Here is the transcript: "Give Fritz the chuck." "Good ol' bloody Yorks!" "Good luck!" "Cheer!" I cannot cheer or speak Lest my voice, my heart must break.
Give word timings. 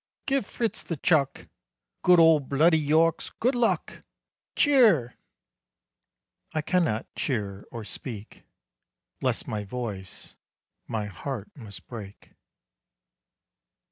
"Give 0.25 0.43
Fritz 0.47 0.81
the 0.81 0.97
chuck." 0.97 1.47
"Good 2.01 2.19
ol' 2.19 2.39
bloody 2.39 2.79
Yorks!" 2.79 3.29
"Good 3.39 3.53
luck!" 3.53 4.01
"Cheer!" 4.55 5.13
I 6.53 6.63
cannot 6.63 7.05
cheer 7.13 7.65
or 7.71 7.83
speak 7.83 8.41
Lest 9.21 9.47
my 9.47 9.63
voice, 9.63 10.35
my 10.87 11.05
heart 11.05 11.51
must 11.55 11.87
break. 11.87 12.31